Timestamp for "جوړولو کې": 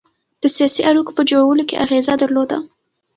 1.31-1.79